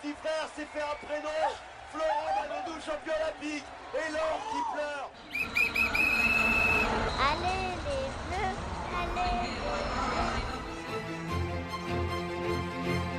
[0.00, 1.28] Petit frère s'est fait un prénom.
[1.92, 3.64] Florent Manodou, champion olympique.
[3.94, 5.10] Et l'or qui pleure.
[7.28, 8.56] Allez les bleus,
[8.96, 9.50] allez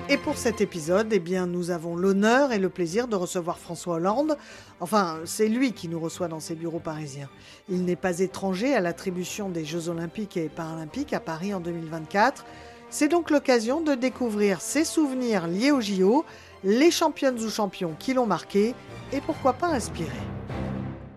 [0.09, 3.95] Et pour cet épisode, eh bien, nous avons l'honneur et le plaisir de recevoir François
[3.95, 4.37] Hollande.
[4.79, 7.29] Enfin, c'est lui qui nous reçoit dans ses bureaux parisiens.
[7.69, 12.45] Il n'est pas étranger à l'attribution des Jeux olympiques et paralympiques à Paris en 2024.
[12.89, 16.25] C'est donc l'occasion de découvrir ses souvenirs liés au JO
[16.63, 18.75] les championnes ou champions qui l'ont marqué
[19.11, 20.17] et pourquoi pas inspiré.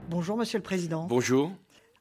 [0.09, 1.07] Bonjour Monsieur le Président.
[1.07, 1.53] Bonjour.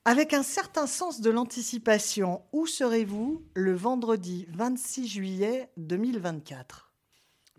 [0.06, 6.94] Avec un certain sens de l'anticipation, où serez-vous le vendredi 26 juillet 2024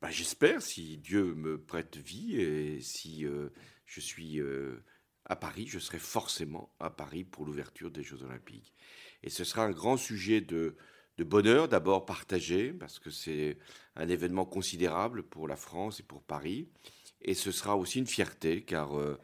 [0.02, 3.48] bah, J'espère, si Dieu me prête vie et si euh,
[3.86, 4.84] je suis euh,
[5.24, 8.74] à Paris, je serai forcément à Paris pour l'ouverture des Jeux Olympiques.
[9.22, 10.76] Et ce sera un grand sujet de,
[11.18, 13.58] de bonheur d'abord partagé, parce que c'est
[13.96, 16.68] un événement considérable pour la France et pour Paris.
[17.22, 19.18] Et ce sera aussi une fierté, car euh,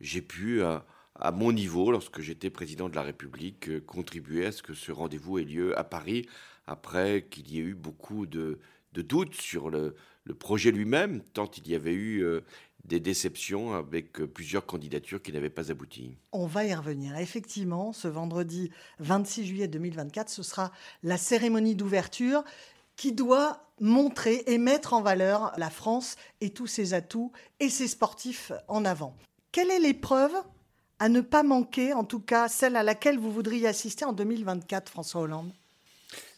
[0.00, 0.84] j'ai pu, à,
[1.32, 5.38] mon niveau, lorsque j'étais président de la République, euh, contribuer à ce que ce rendez-vous
[5.38, 6.26] ait lieu à Paris,
[6.66, 8.58] après qu'il y ait eu beaucoup de,
[8.92, 9.94] doutes sur le,
[10.40, 12.40] projet lui-même, tant il y avait eu euh,
[12.86, 16.16] des déceptions avec euh, plusieurs candidatures qui n'avaient pas abouti.
[16.32, 17.16] On va y revenir.
[17.16, 18.70] Effectivement, ce vendredi
[19.00, 22.44] 26 juillet 2024, ce sera la cérémonie d'ouverture
[22.96, 27.88] qui doit montrer et mettre en valeur la France et tous ses atouts et ses
[27.88, 29.14] sportifs en avant.
[29.52, 30.32] Quelle est l'épreuve
[30.98, 34.88] à ne pas manquer, en tout cas celle à laquelle vous voudriez assister en 2024,
[34.88, 35.52] François Hollande?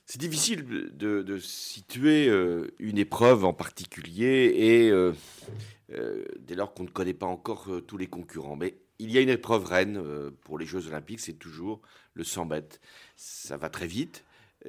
[0.09, 0.65] C'est difficile
[0.97, 5.13] de, situer euh, une épreuve en particulier et euh,
[5.93, 8.57] euh, dès lors qu'on ne connaît pas encore tous les concurrents.
[8.57, 10.03] Mais il y a une épreuve reine
[10.45, 11.83] pour les Jeux Olympiques, c'est toujours
[12.15, 12.81] le 100 mètres.
[13.17, 14.25] Ça va très vite.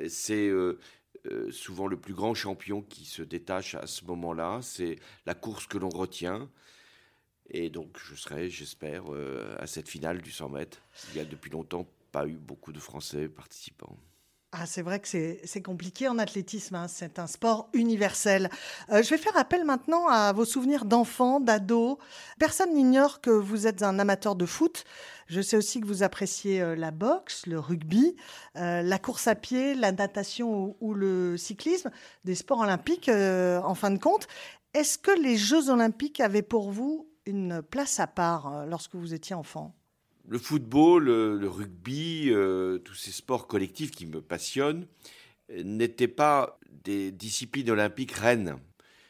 [0.09, 0.51] C'est
[1.51, 4.59] souvent le plus grand champion qui se détache à ce moment-là.
[4.61, 6.49] C'est la course que l'on retient.
[7.49, 9.05] Et donc, je serai, j'espère,
[9.57, 10.81] à cette finale du 100 mètres.
[11.11, 13.97] Il y a depuis longtemps pas eu beaucoup de Français participants.
[14.51, 16.87] Ah, c'est vrai que c'est compliqué en athlétisme, hein.
[16.87, 18.49] c'est un sport universel.
[18.89, 21.97] Euh, je vais faire appel maintenant à vos souvenirs d'enfants, d'ados.
[22.39, 24.85] Personne n'ignore que vous êtes un amateur de foot.
[25.27, 28.15] Je sais aussi que vous appréciez euh, la boxe, le rugby,
[28.55, 31.91] euh, la course à pied, la natation ou, le cyclisme,
[32.25, 34.27] des sports olympiques en fin de compte.
[34.73, 39.35] Est-ce que les Jeux olympiques avaient pour vous une place à part lorsque vous étiez
[39.35, 39.78] enfant?
[40.29, 44.85] Le football, le, rugby, euh, tous ces sports collectifs qui me passionnent,
[45.51, 48.59] n'étaient pas des disciplines olympiques reines.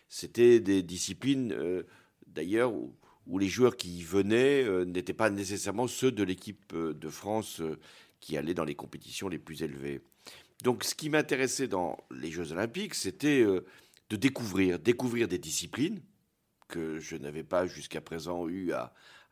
[0.08, 1.84] C'était des disciplines, euh,
[2.26, 2.96] d'ailleurs, où,
[3.38, 7.62] les joueurs qui y venaient euh, n'étaient pas nécessairement ceux de l'équipe de France
[8.22, 10.02] qui allait dans les compétitions les plus élevées.
[10.64, 16.02] Donc ce qui m'intéressait dans les Jeux olympiques, c'était de découvrir, découvrir des disciplines
[16.70, 18.72] que je n'avais pas jusqu'à présent eu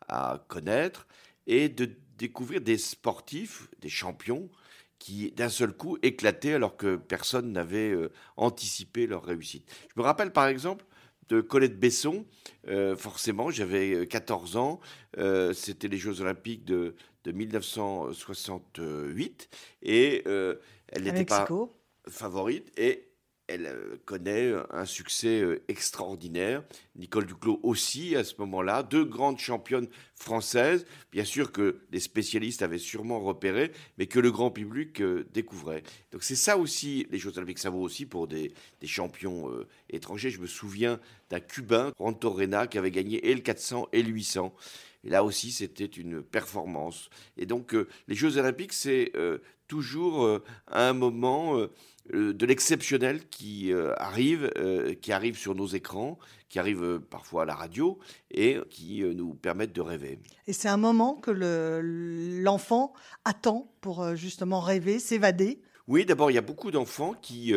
[0.08, 1.08] à connaître,
[1.48, 4.50] et de découvrir des sportifs, des champions,
[5.00, 9.72] qui d'un seul coup éclataient alors que personne n'avait euh, anticipé leur réussite.
[9.96, 10.86] Je me rappelle par exemple
[11.30, 12.26] de Colette Besson,
[12.68, 14.80] euh, forcément, j'avais 14 euh, ans,
[15.54, 19.50] c'était les Jeux Olympiques de, de 1968,
[19.82, 21.46] et elle n'était pas
[22.08, 23.07] favorite, et
[23.48, 26.64] elle euh, connaît un succès euh, extraordinaire.
[26.96, 28.84] Nicole Duclos aussi à ce moment-là.
[28.84, 34.32] Deux grandes championnes françaises, bien sûr que les spécialistes avaient sûrement repéré, mais que le
[34.32, 35.84] grand public euh, découvrait.
[36.12, 38.54] Donc c'est ça aussi, les Jeux Olympiques, ça vaut aussi pour des,
[38.84, 39.52] champions
[39.90, 40.30] étrangers.
[40.30, 44.54] Je me souviens d'un Cubain, Rantorena, qui avait gagné et le 400 et le 800.
[45.04, 47.10] Et là aussi, c'était une performance.
[47.38, 47.76] Et donc,
[48.08, 49.12] les Jeux Olympiques, c'est
[49.68, 51.68] toujours un moment
[52.14, 56.18] de l'exceptionnel qui euh, arrive, euh, qui arrive sur nos écrans,
[56.50, 58.00] qui arrive parfois à la radio
[58.32, 60.20] et qui nous permettent de rêver.
[60.48, 61.32] Et c'est un moment que
[62.42, 62.94] l'enfant
[63.26, 65.62] attend pour justement rêver, s'évader.
[65.88, 67.54] Oui, d'abord il y a beaucoup d'enfants qui,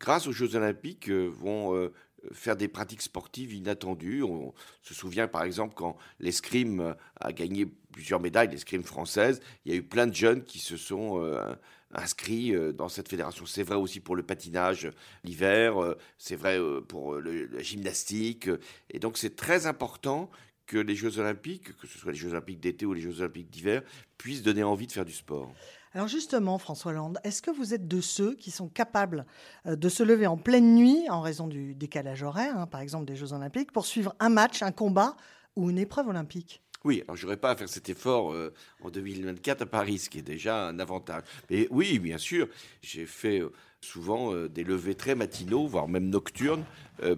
[0.00, 1.90] grâce aux Jeux Olympiques, vont
[2.32, 4.22] faire des pratiques sportives inattendues.
[4.22, 9.74] On se souvient par exemple quand l'escrime a gagné plusieurs médailles, l'escrime française, il y
[9.74, 11.54] a eu plein de jeunes qui se sont euh,
[11.92, 13.46] inscrits euh, dans cette fédération.
[13.46, 14.90] C'est vrai aussi pour le patinage
[15.22, 18.50] l'hiver, euh, c'est vrai pour la gymnastique.
[18.90, 20.28] Et donc c'est très important
[20.66, 23.50] que les Jeux olympiques, que ce soit les Jeux olympiques d'été ou les Jeux olympiques
[23.50, 23.82] d'hiver,
[24.18, 25.52] puissent donner envie de faire du sport.
[25.94, 29.26] Alors justement, François Hollande, est-ce que vous êtes de ceux qui sont capables
[29.66, 33.04] euh, de se lever en pleine nuit, en raison du décalage horaire, hein, par exemple
[33.04, 35.16] des Jeux olympiques, pour suivre un match, un combat
[35.54, 36.63] ou une épreuve olympique?
[36.84, 38.52] Oui, alors je n'aurais pas à faire cet effort euh,
[38.82, 41.22] en 2024 à Paris, ce qui est déjà un avantage.
[41.50, 42.48] Mais oui, bien sûr,
[42.82, 46.64] j'ai fait euh, souvent des levées très matinaux, voire même nocturnes,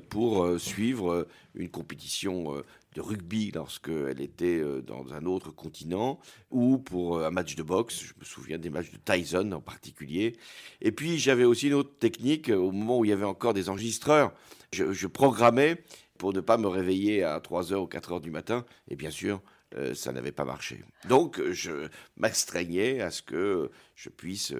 [0.08, 2.60] pour suivre une compétition
[2.96, 6.18] de rugby lorsqu'elle était euh, dans un autre continent,
[6.50, 9.60] ou pour euh, un match de boxe, je me souviens des matchs de Tyson en
[9.60, 10.34] particulier.
[10.80, 13.68] Et puis j'avais aussi une autre technique, au moment où il y avait encore des
[13.68, 14.32] enregistreurs,
[14.72, 15.82] je, programmais
[16.18, 19.42] pour ne pas me réveiller à 3h ou 4h du matin, et bien sûr,
[19.76, 20.82] euh, ça n'avait pas marché.
[21.08, 24.54] Donc je m'astreignais à ce que je puisse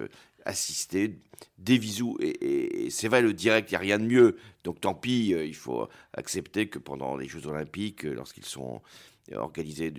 [0.47, 1.19] assister
[1.57, 2.17] des visous.
[2.21, 4.37] Et, c'est vrai, le direct, il n'y a rien de mieux.
[4.63, 8.81] Donc tant pis, euh, il faut accepter que pendant les Jeux Olympiques, euh, lorsqu'ils sont
[9.35, 9.93] organisés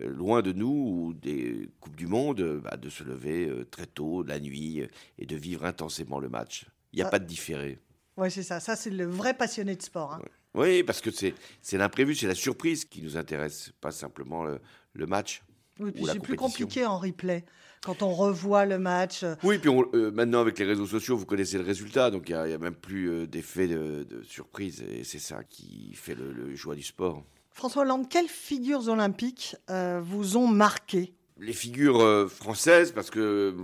[0.00, 4.22] euh, loin de nous ou des Coupes du Monde, bah, de se lever très tôt,
[4.22, 4.82] la nuit,
[5.18, 6.66] et de vivre intensément le match.
[6.92, 7.10] Il n'y a ah.
[7.10, 7.78] pas de différé.
[8.16, 8.60] Oui, c'est ça.
[8.60, 10.14] Ça, c'est le vrai passionné de sport.
[10.14, 10.22] Hein.
[10.54, 11.34] Oui, parce que c'est
[11.78, 15.42] l'imprévu, c'est la surprise qui nous intéresse, pas simplement le, match.
[15.80, 17.44] Oui, puis c'est plus compliqué en replay
[17.82, 19.22] quand on revoit le match.
[19.22, 22.36] Euh, oui, puis euh, maintenant avec les réseaux sociaux, vous connaissez le résultat, donc il
[22.36, 26.74] n'y a, même plus euh, d'effet de, surprise, et c'est ça qui fait le, joie
[26.74, 27.24] du sport.
[27.50, 29.56] François Hollande, quelles figures olympiques
[30.00, 31.12] vous ont marqué?
[31.38, 33.54] Les figures françaises, parce que,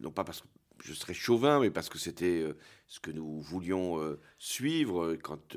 [0.00, 0.46] non pas parce que
[0.84, 2.44] je serais chauvin, mais parce que c'était
[2.90, 5.56] ce que nous voulions suivre quand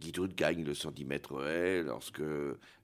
[0.00, 2.22] Guidoud gagne le 110 mètres haie, lorsque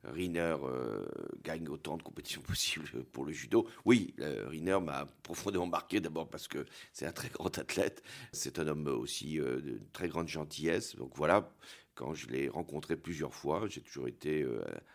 [0.02, 1.06] Riner euh,
[1.44, 3.68] gagne autant de compétitions possibles pour le judo.
[3.84, 8.02] Oui, euh, Riner m'a profondément marqué d'abord parce que c'est un très grand athlète,
[8.32, 10.96] c'est un homme aussi euh, de très grande gentillesse.
[10.96, 11.52] Donc voilà,
[11.94, 14.44] quand je l'ai rencontré plusieurs fois, j'ai toujours été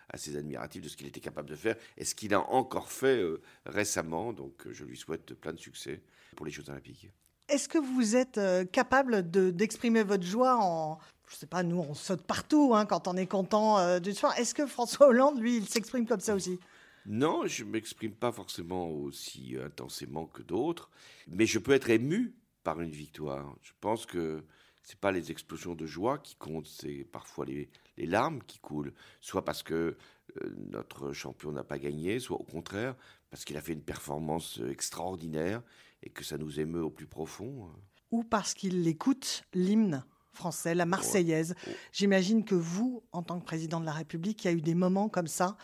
[0.10, 3.24] assez admiratif de ce qu'il était capable de faire et ce qu'il a encore fait
[3.66, 4.34] récemment.
[4.34, 6.02] Donc je lui souhaite plein de succès
[6.36, 7.10] pour les Jeux Olympiques.
[7.50, 8.40] Est-ce que vous êtes
[8.72, 11.00] capable d'exprimer votre joie en,
[11.30, 14.38] je sais pas, nous, on saute partout hein, quand on est content euh, du soir.
[14.38, 16.60] Est-ce que François Hollande, lui, il s'exprime comme ça aussi?
[17.06, 20.90] Non, je ne m'exprime pas forcément aussi intensément que d'autres,
[21.28, 23.56] mais je peux être ému par une victoire.
[23.62, 24.44] Je pense que
[24.84, 28.94] ce n'est pas les explosions de joie qui comptent, c'est parfois les, larmes qui coulent,
[29.22, 29.98] soit parce que
[30.42, 32.96] euh, notre champion n'a pas gagné, soit au contraire
[33.30, 35.62] parce qu'il a fait une performance extraordinaire
[36.04, 37.70] et que ça nous émeut au plus profond.
[38.12, 40.04] Ou parce qu'il écoute l'hymne
[40.34, 41.54] français, la Marseillaise.
[41.92, 44.76] J'imagine que vous, en tant que président de la République, il y a eu des
[44.76, 45.58] moments comme ça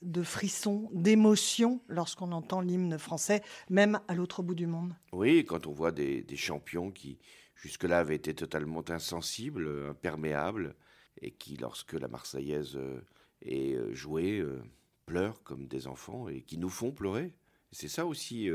[0.00, 4.94] de frissons, d'émotion lorsqu'on entend l'hymne français, même à l'autre bout du monde.
[5.12, 7.18] Oui, quand on voit des, champions qui
[7.54, 10.74] jusque-là avaient été totalement insensibles, imperméables,
[11.20, 13.00] et qui, lorsque la Marseillaise euh,
[13.42, 14.60] est euh, jouée, euh,
[15.06, 17.32] pleurent comme des enfants et qui nous font pleurer.
[17.72, 18.48] C'est ça aussi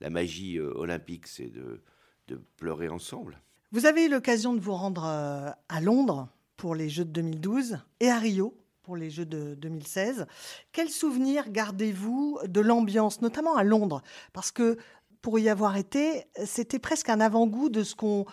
[0.00, 3.38] la magie olympique, c'est de pleurer ensemble.
[3.72, 6.28] Vous avez eu l'occasion de vous rendre euh, à Londres
[6.58, 10.26] pour les Jeux de 2012 et à Rio pour les Jeux de 2016.
[10.72, 14.02] Quels souvenirs gardez-vous de l'ambiance, notamment à Londres?
[14.34, 14.76] Parce que
[15.22, 18.26] pour y avoir été, c'était presque un avant-goût de ce qu'on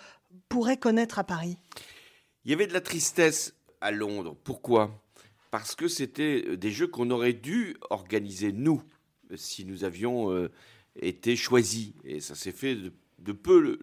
[0.49, 1.57] pourrait connaître à Paris.
[2.43, 4.35] Il y avait de la tristesse à Londres.
[4.43, 4.91] Pourquoi?
[5.51, 8.83] Parce que c'était euh, des jeux qu'on aurait dû organiser nous,
[9.35, 10.49] si nous avions euh,
[10.95, 11.93] été choisis.
[12.03, 13.77] Et ça s'est fait de peu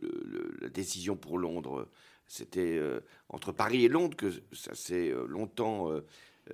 [0.60, 1.88] la décision pour Londres.
[2.26, 5.90] C'était euh, entre Paris et Londres que ça s'est euh, longtemps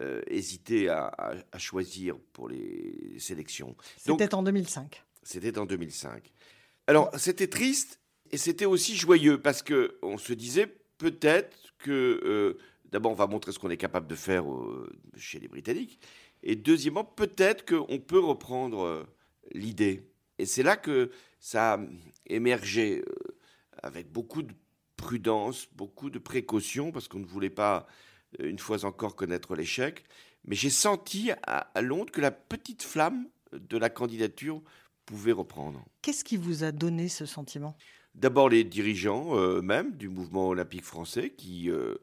[0.01, 3.75] euh, hésité à, choisir pour les sélections.
[3.97, 5.03] C'était en 2005.
[5.23, 6.31] C'était en 2005.
[6.87, 10.67] Alors c'était triste et c'était aussi joyeux parce que on se disait
[10.99, 12.59] peut-être que
[12.91, 14.45] d'abord on va montrer ce qu'on est capable de faire
[15.17, 16.01] chez les Britanniques
[16.43, 19.07] et deuxièmement peut-être qu'on peut reprendre
[19.53, 20.13] l'idée.
[20.39, 21.81] Et c'est là que ça a
[22.27, 23.15] émergé euh,
[23.83, 24.53] avec beaucoup de
[24.97, 27.87] prudence, beaucoup de précaution, parce qu'on ne voulait pas,
[28.41, 30.05] euh, une fois encore, connaître l'échec.
[30.45, 34.63] Mais j'ai senti à, Londres que la petite flamme de la candidature
[35.07, 35.85] pouvait reprendre.
[36.01, 37.77] Qu'est-ce qui vous a donné ce sentiment?
[38.15, 41.95] D'abord les dirigeants eux-mêmes du mouvement olympique français qui euh,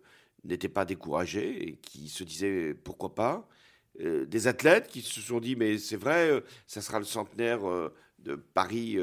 [0.44, 3.50] n'étaient pas découragés et qui se disaient pourquoi pas.
[4.00, 7.60] Des athlètes qui se sont dit mais c'est vrai, ça sera le centenaire
[8.20, 8.98] de Paris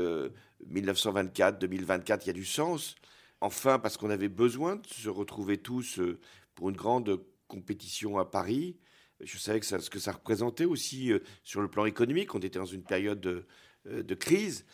[0.66, 2.96] 1924, 2024, il y a du sens.
[3.40, 6.18] Enfin, parce qu'on avait besoin de se retrouver tous euh,
[6.54, 8.76] pour une grande compétition à Paris.
[9.20, 12.34] Je savais que ce que ça représentait aussi euh, sur le plan économique.
[12.34, 13.46] On était dans une période de,
[13.88, 14.64] euh, de crise.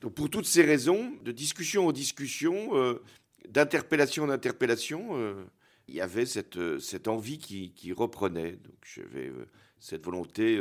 [0.00, 3.02] Donc pour toutes ces raisons, de discussion en discussion, euh,
[3.48, 5.46] d'interpellation en interpellation,
[5.90, 8.52] il y avait cette, cette envie qui, qui reprenait.
[8.52, 9.30] Donc j'avais
[9.78, 10.60] cette volonté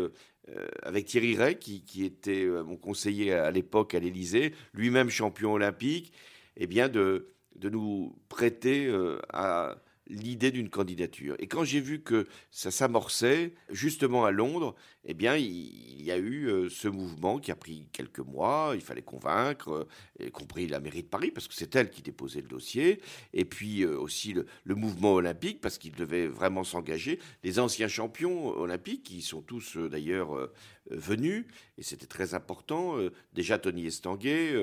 [0.81, 6.11] avec Thierry Ray, qui, qui était mon conseiller à l'époque à l'Élysée, lui-même champion olympique,
[6.57, 8.91] et eh bien de, de nous prêter
[9.31, 9.77] à
[10.09, 11.35] l'idée d'une candidature.
[11.39, 14.75] Et quand j'ai vu que ça s'amorçait, justement à Londres,
[15.05, 18.71] eh bien, il, y a eu euh, ce mouvement qui a pris quelques mois.
[18.75, 19.87] Il fallait convaincre,
[20.19, 23.01] euh, y compris la mairie de Paris, parce que c'est elle qui déposait le dossier.
[23.33, 27.19] Et puis euh, aussi le, mouvement olympique, parce qu'il devait vraiment s'engager.
[27.43, 30.49] Les anciens champions olympiques, qui sont tous d'ailleurs
[30.89, 31.45] venus,
[31.77, 32.95] et c'était très important.
[33.33, 34.53] déjà Tony Estanguet,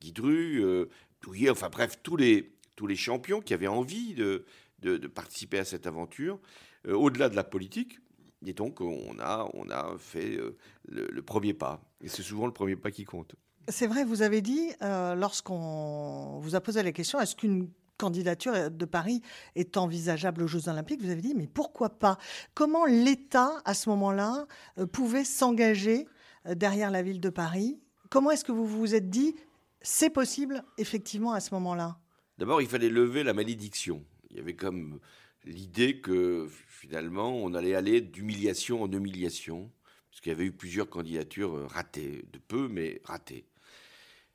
[0.00, 0.86] Guy Dru,
[1.22, 4.44] Douillet, enfin bref, tous les, tous les champions qui avaient envie de,
[4.84, 6.38] de, participer à cette aventure,
[6.86, 7.98] euh, au-delà de la politique.
[8.46, 11.80] Et donc, on a, on a fait euh, le, premier pas.
[12.00, 13.34] Et c'est souvent le premier pas qui compte.
[13.68, 18.70] C'est vrai, vous avez dit, euh, lorsqu'on vous a posé la question, est-ce qu'une candidature
[18.70, 19.22] de Paris
[19.54, 22.18] est envisageable aux Jeux Olympiques, vous avez dit, mais pourquoi pas?
[22.52, 24.46] Comment l'État, à ce moment-là,
[24.92, 26.06] pouvait s'engager
[26.44, 27.80] derrière la ville de Paris?
[28.10, 29.36] Comment est-ce que vous vous êtes dit,
[29.80, 31.98] c'est possible, effectivement, à ce moment-là?
[32.36, 34.98] D'abord, il fallait lever la malédiction il y avait comme
[35.44, 39.70] l'idée que finalement on allait aller d'humiliation en humiliation,
[40.10, 43.46] parce qu'il y avait eu plusieurs candidatures euh, ratées, de peu, mais ratées.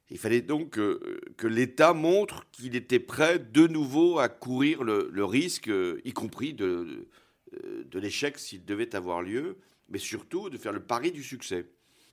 [0.09, 5.23] Il fallait donc euh, que l'État montre qu'il était prêt de nouveau à courir le,
[5.23, 7.07] risque, euh, y compris de,
[7.53, 9.57] de l'échec s'il devait avoir lieu,
[9.89, 11.67] mais surtout de faire le pari du succès.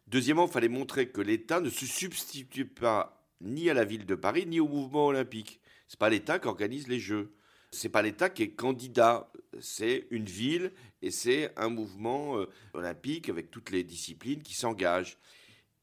[0.09, 4.15] Deuxièmement, il fallait montrer que l'État ne se substitue pas ni à la ville de
[4.15, 5.61] Paris, ni au mouvement olympique.
[5.89, 7.33] Ce n'est pas l'État qui organise les Jeux
[7.71, 9.31] c'est pas l'État qui est candidat,
[9.61, 15.19] c'est une ville et c'est un mouvement euh, olympique avec toutes les disciplines qui s'engagent.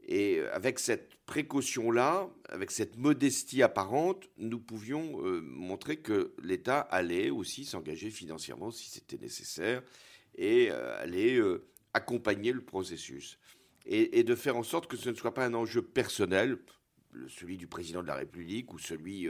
[0.06, 6.80] Et euh, avec cette précaution-là, avec cette modestie apparente, nous pouvions euh, montrer que l'État
[6.80, 9.82] allait aussi s'engager financièrement si c'était nécessaire
[10.36, 11.40] et allait
[11.94, 13.38] accompagner le processus.
[13.86, 16.58] et, de faire en sorte que ce ne soit pas un enjeu personnel,
[17.28, 19.28] celui du président de la République ou celui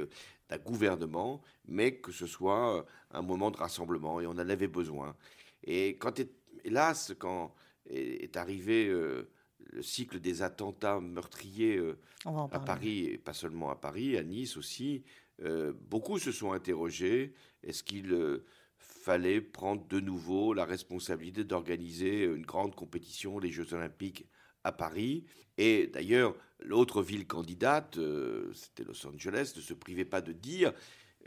[0.49, 4.67] d'un gouvernement, mais que ce soit euh, un moment de rassemblement, et on en avait
[4.67, 5.15] besoin.
[5.63, 6.21] Et quand,
[6.63, 7.53] hélas, quand
[7.85, 13.75] est arrivé euh, le cycle des attentats meurtriers euh, à Paris, et pas seulement à
[13.75, 15.03] Paris, à Nice aussi,
[15.89, 17.33] beaucoup se sont interrogés,
[17.63, 18.41] est-ce qu'il
[18.77, 24.25] fallait prendre de nouveau la responsabilité d'organiser une grande compétition, les Jeux olympiques
[24.63, 25.25] à Paris.
[25.57, 30.73] Et d'ailleurs, l'autre ville candidate, euh, c'était Los Angeles, ne se privait pas de dire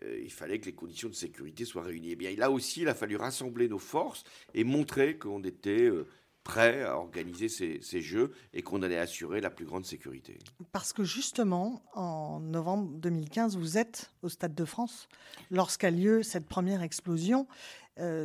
[0.02, 2.10] euh, il fallait que les conditions de sécurité soient réunies.
[2.10, 6.06] Eh bien, là aussi, il a fallu rassembler nos forces et montrer qu'on était euh,
[6.44, 10.38] prêt à organiser ces, jeux et qu'on allait assurer la plus grande sécurité.
[10.70, 15.08] Parce que justement, en novembre 2015, vous êtes au Stade de France
[15.50, 17.48] lorsqu'a lieu cette première explosion.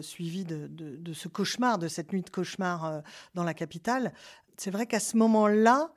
[0.01, 3.01] suivie de, ce cauchemar, de cette nuit de cauchemar
[3.33, 4.13] dans la capitale
[4.57, 5.91] c'est vrai qu'à ce moment-là,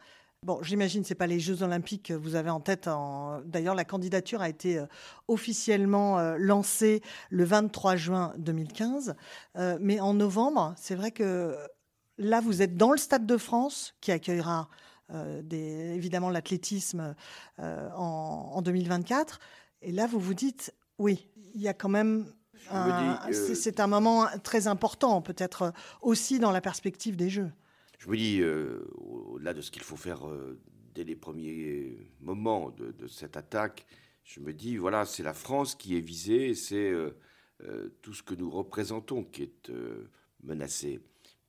[0.45, 2.87] Bon, j'imagine c'est pas les Jeux Olympiques que vous avez en tête.
[3.47, 4.85] D'ailleurs, la candidature a été euh,
[5.27, 9.15] officiellement euh, lancée le 23 juin 2015.
[9.57, 11.57] Euh, mais en novembre, c'est vrai que
[12.19, 14.69] là, vous êtes dans le Stade de France qui accueillera
[15.51, 17.15] évidemment l'athlétisme
[17.59, 19.39] en, 2024.
[19.83, 22.27] Et là, vous vous dites, oui, il y a quand même
[23.33, 27.53] c'est un moment très important, peut-être aussi dans la perspective des Jeux
[28.05, 30.61] je me dis, euh, au-delà de ce qu'il faut faire euh,
[30.95, 33.87] dès les premiers moments de, cette attaque,
[34.25, 37.15] je me dis, voilà, c'est la France qui est visée, c'est euh,
[38.03, 39.73] tout ce que nous représentons qui est
[40.43, 41.01] menacé.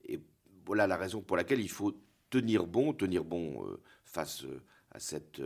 [0.06, 0.22] Et
[0.66, 1.94] voilà la raison pour laquelle il faut
[2.30, 3.66] tenir bon, tenir bon
[4.06, 4.46] face
[4.92, 5.42] à cette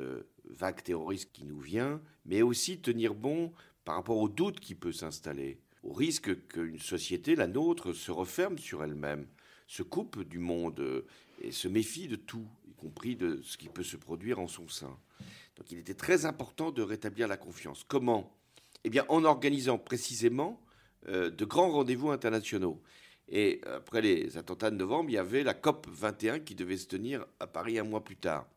[0.46, 3.52] vague terroriste qui nous vient, mais aussi tenir bon
[3.84, 8.60] par rapport au doute qui peut s'installer, au risque qu'une société, la nôtre, se referme
[8.60, 9.26] sur elle-même
[9.70, 11.06] se coupe du monde euh,
[11.42, 14.68] et se méfie de tout, y compris de ce qui peut se produire en son
[14.68, 14.98] sein.
[15.58, 17.86] Donc il était très important de rétablir la confiance.
[17.88, 18.36] Comment?
[18.84, 20.60] Eh bien en organisant précisément
[21.08, 22.82] euh, de grands rendez-vous internationaux.
[23.28, 26.88] Et après les attentats de novembre, il y avait la COP 21 qui devait se
[26.88, 28.48] tenir à Paris un mois plus tard.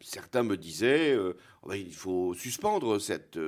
[0.00, 3.38] Certains me disaient, euh, oh ben, il faut suspendre cette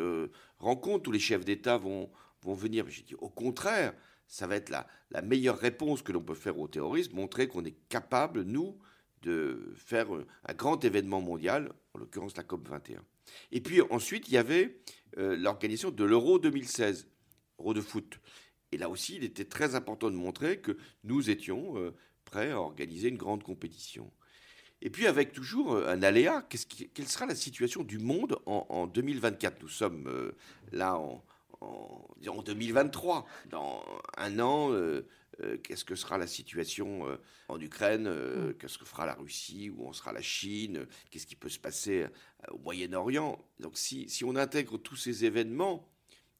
[0.61, 2.09] rencontre, tous les chefs d'État vont,
[2.43, 2.85] vont venir.
[2.89, 3.95] J'ai dit, au contraire,
[4.31, 4.87] ça va être la,
[5.23, 8.79] meilleure réponse que l'on peut faire au terrorisme, montrer qu'on est capable, nous,
[9.23, 13.05] de faire un grand événement mondial, en l'occurrence la COP 21.
[13.53, 14.81] Et puis ensuite, il y avait
[15.19, 17.09] euh, l'organisation de l'Euro 2016,
[17.59, 18.21] Euro de foot.
[18.73, 21.95] Et là aussi, il était très important de montrer que nous étions euh,
[22.25, 24.11] prêts à organiser une grande compétition.
[24.83, 26.47] Et puis avec toujours euh, un aléa,
[26.95, 30.33] quelle sera la situation du monde en, 2024 Nous sommes euh,
[30.73, 31.23] là en,
[31.61, 33.27] en, 2023.
[33.51, 33.85] Dans
[34.17, 34.73] un an,
[35.63, 37.07] qu'est-ce que sera la situation
[37.49, 38.55] en Ukraine mm.
[38.55, 42.07] Qu'est-ce que fera la Russie Où en sera la Chine Qu'est-ce qui peut se passer
[42.51, 45.89] au Moyen-Orient Donc si, si, on intègre tous ces événements,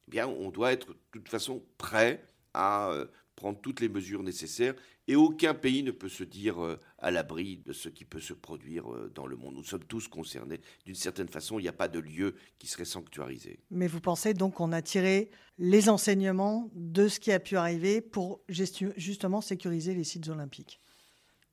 [0.09, 2.25] eh bien, on doit être de toute façon prêt
[2.55, 2.93] à
[3.37, 4.75] prendre toutes les mesures nécessaires
[5.11, 8.33] et aucun pays ne peut se dire euh, à l'abri de ce qui peut se
[8.33, 9.57] produire euh, dans le monde.
[9.57, 10.61] Nous sommes tous concernés.
[10.87, 13.59] D'une certaine façon, il n'y a pas de lieu qui serait sanctuarisé.
[13.73, 18.01] Mais vous pensez donc qu'on a tiré les enseignements de ce qui a pu arriver
[18.01, 20.81] pour justement sécuriser les sites olympiques?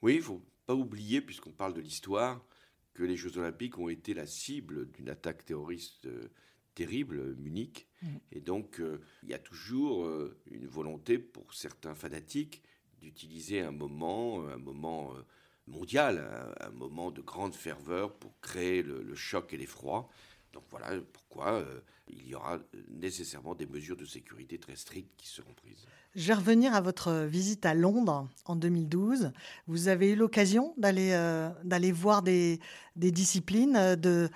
[0.03, 2.45] Oui, il ne faut pas oublier, puisqu'on parle de l'histoire,
[2.93, 6.29] que les Jeux olympiques ont été la cible d'une attaque terroriste euh,
[6.75, 7.87] terrible, Munich.
[8.03, 8.07] Mm.
[8.33, 12.61] Et donc, euh, il y a toujours euh, une volonté pour certains fanatiques
[13.01, 15.25] d'utiliser un moment, un moment euh,
[15.67, 20.09] mondial, un, moment de grande ferveur pour créer le choc et l'effroi.
[20.57, 22.57] Donc voilà pourquoi euh, il y aura
[22.89, 25.85] nécessairement des mesures de sécurité très strictes qui seront prises.
[26.15, 29.33] Je vais revenir à votre visite à Londres en 2012.
[29.67, 32.59] Vous avez eu l'occasion d'aller euh, d'aller voir des,
[32.95, 34.29] des, disciplines, euh, de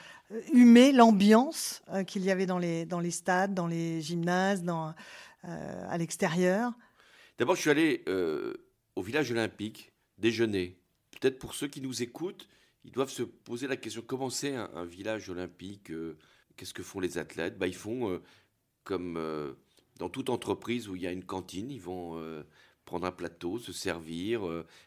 [0.54, 4.64] humer l'ambiance qu'il y avait dans les, dans les stades, dans les gymnases,
[5.44, 6.72] à l'extérieur.
[7.42, 8.04] D'abord, je suis allé
[8.96, 10.78] au village olympique déjeuner.
[11.10, 12.48] Peut-être pour ceux qui nous écoutent,
[12.84, 16.20] ils doivent se poser la question comment c'est un, village olympique euh,
[16.56, 17.58] Qu'est-ce que font les athlètes?
[17.58, 18.22] Bah, Ils font euh,
[18.84, 19.54] comme euh,
[19.98, 22.24] dans toute entreprise où il y a une cantine ils vont
[22.86, 24.44] prendre un plateau, se servir,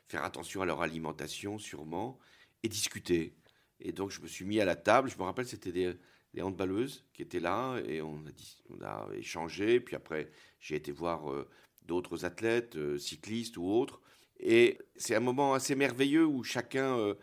[0.07, 2.21] faire attention à leur alimentation sûrement,
[2.63, 3.35] et discuter.
[3.81, 5.97] Et donc je me suis mis à la table, je me rappelle c'était des,
[6.41, 10.31] handballeuses qui étaient là, et on a, dit, on a échangé, puis après
[10.61, 11.29] j'ai été voir
[11.85, 14.01] d'autres athlètes, cyclistes ou autres.
[14.41, 17.15] Et c'est un moment assez merveilleux où chacun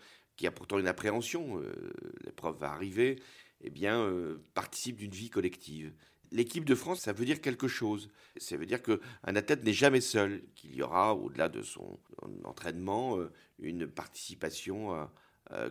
[0.42, 1.94] qui a pourtant une appréhension, euh,
[2.26, 3.22] l'épreuve va arriver,
[3.62, 5.94] eh bien, euh, participe d'une vie collective.
[6.32, 8.10] L'équipe de France, ça veut dire quelque chose.
[8.38, 12.00] Ça veut dire qu'un athlète n'est jamais seul, qu'il y aura, au-delà de son
[12.44, 15.08] entraînement, euh, une participation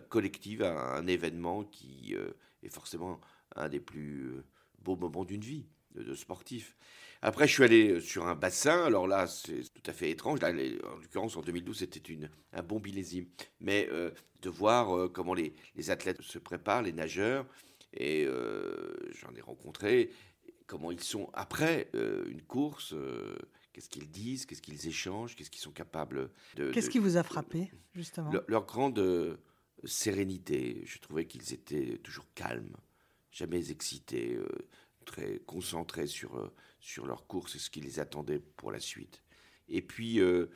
[0.09, 2.15] collective à un événement qui
[2.61, 3.19] est forcément
[3.55, 4.31] un des plus
[4.77, 6.77] beaux moments d'une vie de, sportif.
[7.21, 8.83] Après, je suis allé sur un bassin.
[8.83, 10.41] Alors là, c'est tout à fait étrange.
[10.41, 12.01] Là, en l'occurrence, en 2012, c'était
[12.53, 13.27] un bon millésime.
[13.59, 15.53] Mais euh, de voir euh, comment les,
[15.89, 17.45] athlètes se préparent, les nageurs,
[17.93, 20.11] et euh, j'en ai rencontré,
[20.65, 22.95] comment ils sont après une course.
[23.73, 26.71] Qu'est-ce qu'ils disent, qu'est-ce qu'ils échangent, qu'est-ce qu'ils sont capables de.
[26.71, 28.31] Qu'est-ce qui vous a frappé, justement?
[28.47, 29.37] Leur, grande
[29.83, 30.81] sérénité.
[30.85, 32.75] Je trouvais qu'ils étaient toujours calmes,
[33.31, 34.37] jamais excités
[35.05, 39.21] très concentrés sur, euh, sur leur course et ce qui les attendait pour la suite.
[39.69, 40.47] Et puis, euh,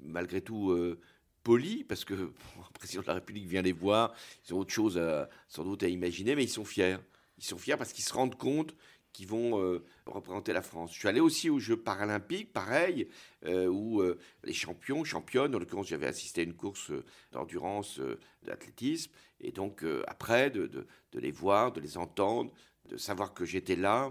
[0.00, 0.98] malgré tout, euh,
[1.44, 2.32] polis, parce que le
[2.72, 4.14] président de la République vient les voir,
[4.46, 5.00] ils ont autre chose
[5.46, 6.96] sans doute à imaginer, mais ils sont fiers.
[7.38, 8.74] Ils sont fiers parce qu'ils se rendent compte
[9.12, 10.92] qu'ils vont représenter la France.
[10.92, 13.08] Je suis allé aussi aux Jeux paralympiques, pareil,
[13.46, 14.02] où
[14.42, 16.90] les champions, championnes, en l'occurrence j'avais assisté à une course
[17.30, 18.00] d'endurance,
[18.42, 22.50] d'athlétisme, et donc après de, les voir, de les entendre,
[22.88, 24.10] de savoir que j'étais là,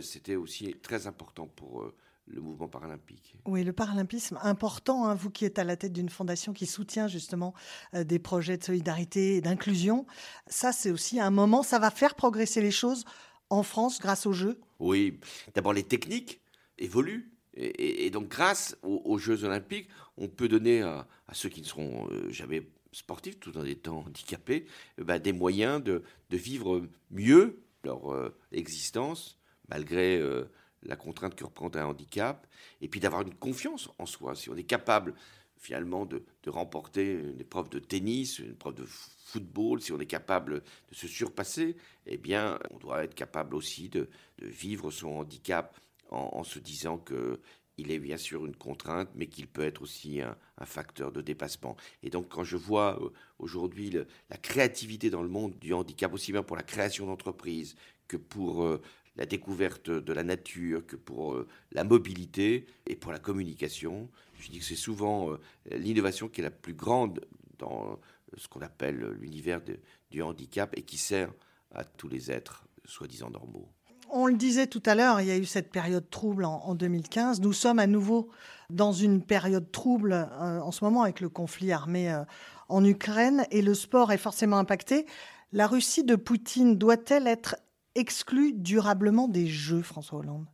[0.00, 1.94] c'était aussi très important pour euh,
[2.26, 3.36] le mouvement paralympique.
[3.44, 7.08] Oui, le paralympisme, important, hein, vous qui êtes à la tête d'une fondation qui soutient
[7.08, 7.54] justement
[7.94, 10.06] euh, des projets de solidarité et d'inclusion,
[10.46, 13.04] ça c'est aussi un moment, ça va faire progresser les choses
[13.50, 14.58] en France grâce aux Jeux?
[14.80, 15.20] Oui,
[15.54, 16.40] d'abord les techniques
[16.78, 17.32] évoluent.
[17.58, 22.68] Et, donc grâce aux, Jeux olympiques, on peut donner à, ceux qui ne seront jamais
[22.92, 24.66] sportifs, tout en étant handicapés,
[24.98, 30.44] bah, des moyens de, de vivre mieux leur euh, existence, malgré euh,
[30.82, 32.46] la contrainte que représente un handicap,
[32.80, 34.34] et puis d'avoir une confiance en soi.
[34.34, 35.14] Si on est capable
[35.58, 40.62] finalement de, remporter une épreuve de tennis, une épreuve de football, si on est capable
[40.88, 41.76] de se surpasser,
[42.06, 45.76] eh bien, on doit être capable aussi de, vivre son handicap
[46.10, 47.40] en, se disant que
[47.78, 51.76] il est bien sûr une contrainte, mais qu'il peut être aussi un, facteur de dépassement.
[52.02, 56.32] Et donc quand je vois euh, aujourd'hui la créativité dans le monde du handicap, aussi
[56.32, 57.76] bien pour la création d'entreprises
[58.08, 58.80] que pour euh,
[59.16, 64.50] la découverte de la nature, que pour euh, la mobilité et pour la communication, je
[64.50, 65.30] dis que c'est souvent
[65.70, 67.24] l'innovation qui est la plus grande
[67.58, 67.98] dans
[68.36, 69.62] ce qu'on appelle l'univers
[70.10, 71.32] du handicap et qui sert
[71.74, 73.66] à tous les êtres soi-disant normaux
[74.10, 77.40] on le disait tout à l'heure, il y a eu cette période trouble en, 2015.
[77.40, 78.30] Nous sommes à nouveau
[78.70, 82.22] dans une période trouble euh, en ce moment avec le conflit armé euh,
[82.68, 85.06] en Ukraine et le sport est forcément impacté.
[85.52, 87.56] La Russie de Poutine doit-elle être
[87.96, 90.46] exclue durablement des Jeux, François Hollande?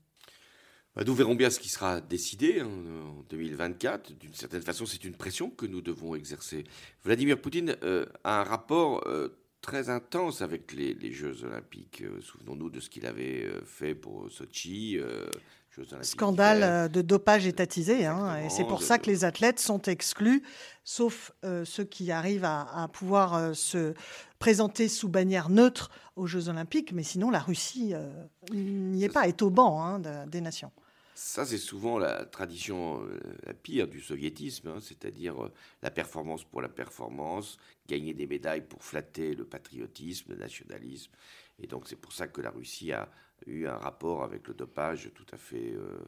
[0.95, 4.13] Bah, nous verrons bien ce qui sera décidé hein, en 2024.
[4.19, 6.65] D'une certaine façon, c'est une pression que nous devons exercer.
[7.03, 9.29] Vladimir Poutine euh, a un rapport euh,
[9.63, 12.03] très intense avec les, Jeux Olympiques.
[12.03, 14.99] Euh, Souvenons-nous de ce qu'il avait fait pour Sochi.
[16.03, 18.07] Scandale euh, de dopage étatisé.
[18.07, 20.43] hein, et c'est pour de- ça que les athlètes sont exclus,
[20.85, 23.95] sauf euh, ceux qui arrivent à, à pouvoir euh, se
[24.39, 26.93] présenter sous bannière neutre aux Jeux Olympiques.
[26.93, 28.11] Mais sinon, la Russie euh,
[28.53, 30.71] n'y est pas, est au banc hein, de- des nations.
[31.15, 33.01] Ça, c'est souvent la tradition
[33.47, 35.35] la pire du soviétisme, hein, c'est-à-dire
[35.83, 41.13] la performance pour la performance, gagner des médailles pour flatter le patriotisme, le nationalisme.
[41.63, 43.09] Et donc, c'est pour ça que la Russie a
[43.47, 45.99] eu un rapport avec le dopage tout à fait, euh,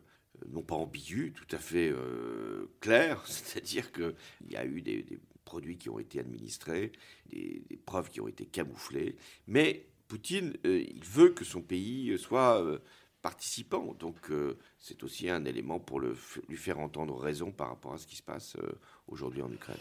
[0.49, 4.14] non pas ambigu, tout à fait euh, clair, c'est-à-dire qu'il
[4.51, 5.05] y a eu des,
[5.44, 6.92] produits qui ont été administrés,
[7.27, 9.16] des, preuves qui ont été camouflées,
[9.47, 12.62] mais Poutine, euh, il veut que son pays soit
[13.23, 13.94] participant.
[13.94, 14.31] Donc
[14.79, 18.23] c'est aussi un élément pour lui faire entendre raison par rapport à ce qui se
[18.23, 18.57] passe
[19.07, 19.77] aujourd'hui en Ukraine.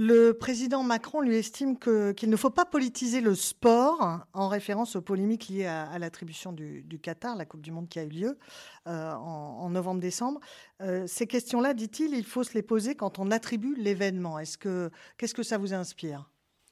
[0.00, 5.02] Le président Macron lui estime qu'il ne faut pas politiser le sport en référence aux
[5.02, 8.38] polémiques liées à, l'attribution du, Qatar, la Coupe du Monde qui a eu lieu
[8.86, 10.38] euh, en, novembre-décembre.
[10.82, 14.38] Euh, ces questions-là, dit-il, il faut se les poser quand on attribue l'événement.
[14.38, 16.30] Est-ce que qu'est-ce que ça vous inspire?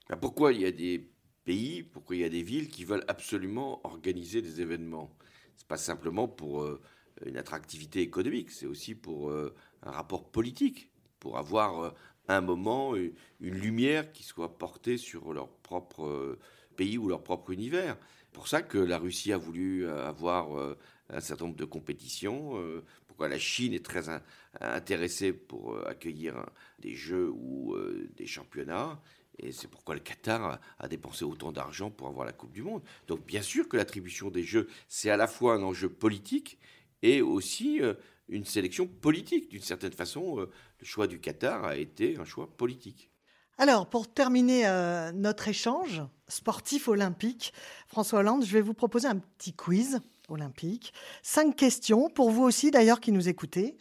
[0.08, 1.10] Ben, pourquoi il y a des
[1.42, 5.10] pays, pourquoi il y a des villes qui veulent absolument organiser des événements?
[5.56, 6.80] C'est pas simplement pour euh,
[7.24, 11.92] une attractivité économique, c'est aussi pour un rapport politique, pour avoir
[12.28, 16.38] un moment, une, une lumière qui soit portée sur leur propre euh,
[16.76, 17.96] pays ou leur propre univers.
[18.32, 20.76] Pour ça que la Russie a voulu euh, avoir euh,
[21.08, 22.58] un certain nombre de compétitions.
[22.58, 24.20] euh, pourquoi la Chine est très in-
[24.60, 26.44] intéressée pour euh, accueillir
[26.80, 29.00] des jeux ou euh, des championnats.
[29.38, 32.82] Et c'est pourquoi le Qatar a, dépensé autant d'argent pour avoir la Coupe du Monde.
[33.06, 36.58] Donc bien sûr que l'attribution des Jeux, c'est à la fois un enjeu politique
[37.02, 37.94] et aussi euh,
[38.28, 39.50] une sélection politique.
[39.50, 43.10] D'une certaine façon, euh, le choix du Qatar a été un choix politique.
[43.58, 47.54] Alors, pour terminer euh, notre échange sportif olympique,
[47.88, 50.92] François Hollande, je vais vous proposer un petit quiz olympique.
[51.22, 53.78] Cinq questions, pour vous aussi d'ailleurs qui nous écoutez.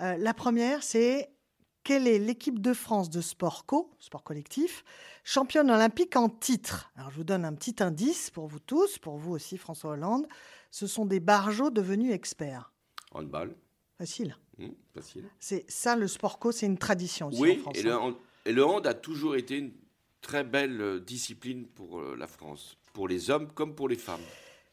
[0.00, 1.30] Euh, la première, c'est
[1.84, 4.84] quelle est l'équipe de France de sport co, sport collectif,
[5.22, 6.90] championne olympique en titre?
[6.96, 10.26] Alors, je vous donne un petit indice pour vous tous, pour vous aussi, François Hollande.
[10.70, 12.72] Ce sont des barjots devenus experts.
[13.12, 13.54] Handball,
[13.98, 14.36] Facile.
[14.58, 15.24] hmm, facile.
[15.38, 17.76] C'est ça, le sport co, c'est une tradition aussi en Oui, France.
[17.78, 17.98] et le, hein.
[17.98, 19.72] hand- et le hand a toujours été une
[20.20, 24.20] très belle euh, discipline pour euh, la France, pour les hommes comme pour les femmes.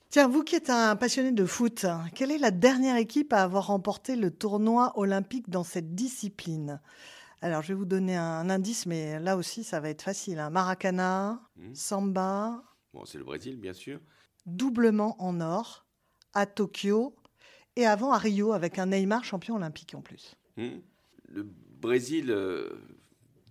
[0.10, 3.44] Tiens, vous qui êtes un passionné de foot, hein, quelle est la dernière équipe à
[3.44, 6.82] avoir remporté le tournoi olympique dans cette discipline?
[7.42, 10.40] Alors, je vais vous donner un indice, mais là aussi, ça va être facile.
[10.40, 10.50] hein.
[10.50, 11.74] Maracana, Hmm.
[11.76, 14.00] samba, Bon, c'est le Brésil, bien sûr.
[14.48, 15.86] doublement en or,
[16.34, 17.16] à Tokyo,
[17.80, 20.36] et avant à Rio, avec un Neymar champion olympique en plus.
[20.58, 20.80] Hmm.
[21.28, 21.44] Le
[21.82, 22.70] Brésil, euh,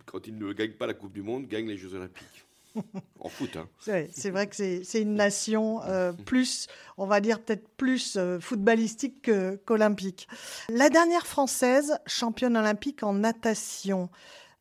[0.05, 2.45] quand il ne gagne pas la Coupe du Monde, gagne les Jeux Olympiques.
[3.21, 3.69] en foot, hein.
[3.81, 6.67] C'est vrai que c'est une nation euh, plus,
[6.99, 10.29] on va dire peut-être plus euh, footballistique que- qu'olympique.
[10.69, 14.11] La dernière française championne olympique en natation,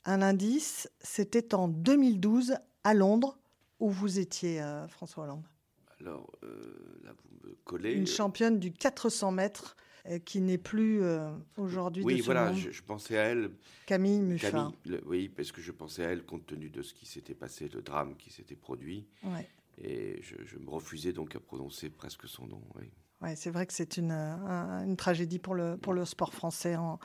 [0.05, 3.37] un indice, c'était en 2012 à Londres,
[3.79, 5.43] où vous étiez, euh, François Hollande.
[6.01, 6.47] Alors, euh,
[7.03, 7.93] là, vous me collez.
[7.93, 9.75] Une championne du 400 mètres
[10.07, 13.23] euh, qui n'est plus euh, aujourd'hui Oui, de ce voilà, monde, je, je pensais à
[13.23, 13.49] elle,
[13.85, 14.71] Camille Muffin.
[15.05, 17.81] Oui, parce que je pensais à elle compte tenu de ce qui s'était passé, le
[17.81, 19.07] drame qui s'était produit.
[19.23, 19.47] Ouais.
[19.79, 22.61] Et je, je me refusais donc à prononcer presque son nom.
[22.79, 22.89] oui.
[23.19, 26.75] Ouais, c'est vrai que c'est une, un- une tragédie pour le, pour le sport français.
[26.75, 26.99] en-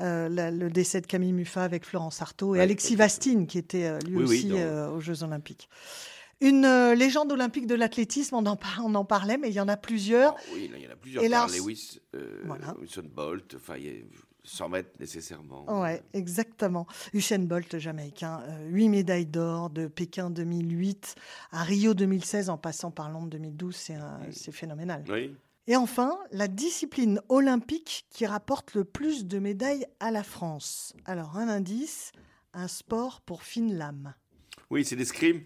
[0.00, 2.94] euh, la- le décès de Camille Muffat avec Florence Artaud et Ouais, Alexis.
[2.96, 5.68] Vastine, qui était euh, lui Oui, oui, aussi dans- euh, aux Jeux Olympiques.
[6.42, 9.60] Une euh, légende olympique de l'athlétisme, on, en par- on en parlait, mais il y
[9.60, 10.34] en a plusieurs.
[10.36, 11.24] Ah oui, là, il y en a plusieurs.
[11.24, 12.74] Et Lars- Lewis, euh, Voilà.
[12.82, 13.92] Usain Bolt, enfin, il y a
[14.44, 15.80] 100 mètres nécessairement.
[15.82, 16.86] Ouais, exactement.
[17.14, 21.14] Usain Bolt, jamaïcain, euh, huit médailles d'or de Pékin 2008
[21.52, 23.76] à Rio 2016 en passant par Londres 2012,
[24.32, 25.04] c'est phénoménal.
[25.08, 25.36] Oui,
[25.68, 30.92] Et enfin, la discipline olympique qui rapporte le plus de médailles à la France.
[31.04, 32.10] Alors, un indice,
[32.52, 34.12] un sport pour fine lame.
[34.70, 35.42] oui c'est l'escrime.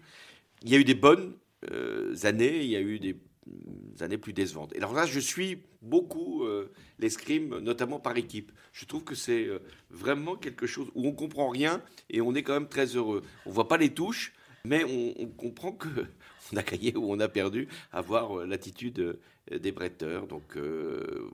[0.63, 1.33] Il y a eu des bonnes
[1.71, 4.73] euh, années, il y a eu des mm, années plus décevantes.
[4.73, 8.51] Et alors là, je suis beaucoup euh, l'escrime, notamment par équipe.
[8.73, 12.43] Je trouve que c'est euh, vraiment quelque chose où on comprend rien et on est
[12.43, 13.23] quand même très heureux.
[13.45, 14.33] On voit pas les touches,
[14.65, 15.87] mais on, comprend que
[16.53, 20.57] on a gagné ou on a perdu à voir l'attitude des bretteurs, donc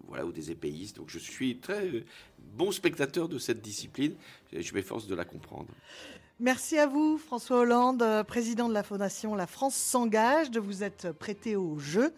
[0.07, 0.97] voilà, ou des épéistes.
[0.97, 2.05] Donc je suis très
[2.37, 4.13] bon spectateur de cette discipline.
[4.55, 5.69] Je m'efforce de la comprendre.
[6.43, 10.83] Merci à vous, François Hollande, euh, président de la Fondation La France s'engage, de vous
[10.83, 12.13] être prêté au jeu.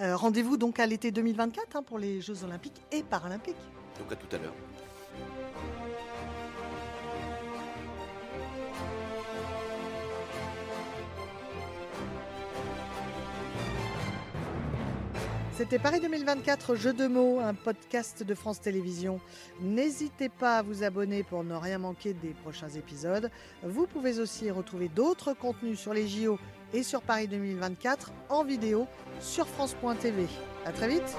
[0.00, 3.56] Euh, Rendez-vous donc à l'été 2024 hein, pour les Jeux Olympiques et Paralympiques.
[3.98, 4.52] Donc à tout à l'heure.
[15.60, 19.20] C'était Paris 2024, Jeux de mots, un podcast de France Télévisions.
[19.60, 23.30] N'hésitez pas à vous abonner pour ne rien manquer des prochains épisodes.
[23.62, 26.38] Vous pouvez aussi retrouver d'autres contenus sur les JO
[26.72, 28.86] et sur Paris 2024 en vidéo
[29.20, 30.28] sur France.tv.
[30.64, 31.14] À très vite!